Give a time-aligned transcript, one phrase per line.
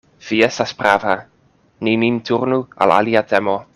[0.27, 1.13] Vi estas prava:
[1.87, 3.59] ni nin turnu al alia temo.